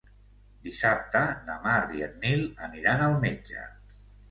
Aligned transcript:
Dissabte 0.67 1.21
na 1.51 1.59
Mar 1.67 1.77
i 1.99 2.03
en 2.07 2.17
Nil 2.25 2.43
aniran 2.71 3.07
al 3.11 3.17
metge. 3.29 3.71